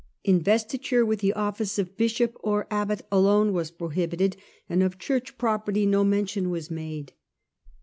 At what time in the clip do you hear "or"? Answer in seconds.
2.39-2.65